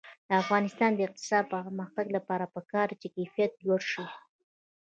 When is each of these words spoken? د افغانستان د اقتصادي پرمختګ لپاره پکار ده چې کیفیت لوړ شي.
د 0.27 0.29
افغانستان 0.43 0.91
د 0.95 0.99
اقتصادي 1.07 1.49
پرمختګ 1.53 2.05
لپاره 2.17 2.45
پکار 2.55 2.87
ده 2.91 2.95
چې 3.01 3.07
کیفیت 3.15 3.51
لوړ 3.65 3.81
شي. 3.91 4.05